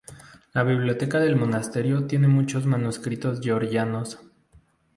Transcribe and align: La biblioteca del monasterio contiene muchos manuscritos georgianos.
La 0.53 0.63
biblioteca 0.63 1.19
del 1.19 1.35
monasterio 1.35 1.97
contiene 1.97 2.27
muchos 2.27 2.65
manuscritos 2.65 3.39
georgianos. 3.39 4.17